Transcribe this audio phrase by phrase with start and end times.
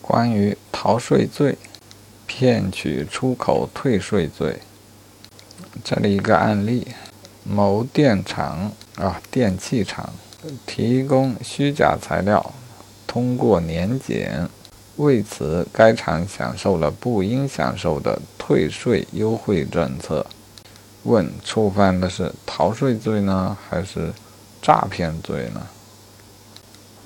[0.00, 1.56] 关于逃税罪、
[2.26, 4.60] 骗取出口退税罪，
[5.84, 6.88] 这里一个案例：
[7.44, 10.12] 某电厂啊，电器厂
[10.66, 12.52] 提供虚假材料，
[13.06, 14.48] 通过年检，
[14.96, 20.26] 为此该厂享受了不应享受的退税优惠政策。
[21.04, 24.12] 问：触犯的是逃税罪呢，还是
[24.60, 25.66] 诈骗罪呢？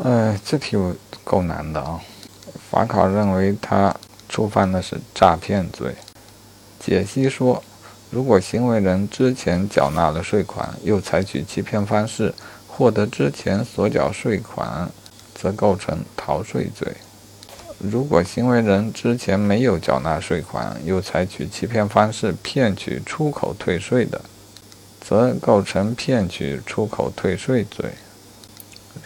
[0.02, 2.00] 哎，这题我够难的啊。
[2.74, 3.94] 法考认为他
[4.28, 5.94] 触犯的是诈骗罪。
[6.80, 7.62] 解析说，
[8.10, 12.34] 如果行为人之前缴纳了税款，又采取欺骗方式
[12.66, 14.90] 获得之前所缴税款，
[15.36, 16.88] 则构成逃税罪；
[17.78, 24.20] 如果行为人之前没有缴纳税款，又采取欺骗方式骗取出口退税的，
[25.00, 27.92] 则构成骗取出口退税罪。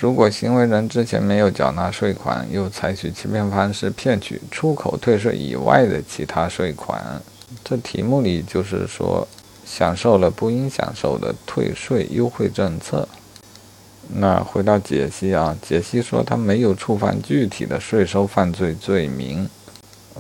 [0.01, 7.21] 如果行为人之前没有缴纳税款，又采取欺骗方式骗取出口退税以外的其他税款，
[7.65, 9.27] 这题目里就是说
[9.67, 13.09] 享受了不应享受的退税优惠政策。
[14.15, 19.51] 那回到解析啊，解析说他没有触犯具体的税收犯罪罪名，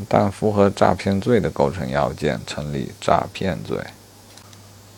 [0.08, 3.78] 但符合诈骗罪的构成要件，成立诈骗罪。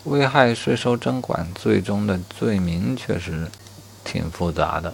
[0.05, 3.47] 危害税收征管最终的罪名确实。
[4.03, 4.93] 挺复杂的，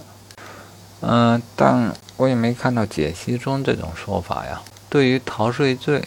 [1.01, 4.61] 嗯，但我也没看到解析中这种说法呀。
[4.89, 6.03] 对于逃税罪，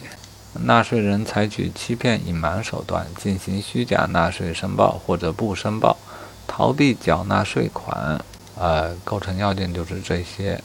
[0.53, 5.95] 纳税人采取欺骗、隐瞒手段进行虚假纳税申报或者不申报，
[6.47, 8.19] 逃避缴纳税款，
[8.57, 10.61] 呃，构成要件就是这些，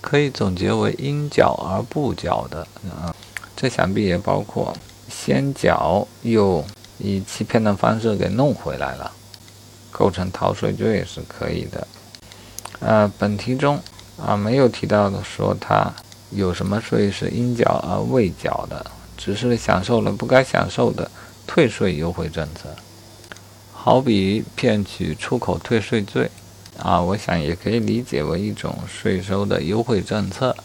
[0.00, 3.12] 可以总结为应缴而不缴的，嗯，
[3.56, 4.76] 这想必也包括
[5.08, 6.64] 先缴又
[6.98, 9.10] 以欺骗的方式给弄回来了。
[9.96, 11.86] 构成逃税罪也是可以的，
[12.80, 13.80] 呃，本题中
[14.20, 15.94] 啊没有提到的说他
[16.30, 18.84] 有什么税是应缴而未缴的，
[19.16, 21.08] 只是享受了不该享受的
[21.46, 22.68] 退税优惠政策，
[23.72, 26.28] 好比骗取出口退税罪
[26.82, 30.56] 啊，我想也可以理解为一种税收的优惠政策。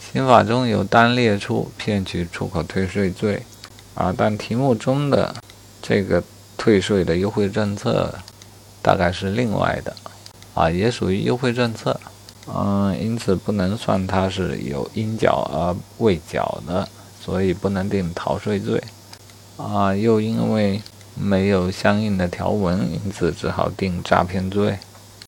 [0.00, 3.42] 刑法中有单列出骗取出口退税罪
[3.94, 5.34] 啊，但题目中的
[5.82, 6.24] 这个
[6.56, 8.12] 退税的优惠政策。
[8.82, 9.94] 大概是另外的，
[10.54, 11.98] 啊，也属于优惠政策，
[12.46, 16.88] 嗯，因此不能算它是有应缴而未缴的，
[17.20, 18.82] 所以不能定逃税罪，
[19.56, 20.80] 啊，又因为
[21.14, 24.78] 没有相应的条文，因此只好定诈骗罪。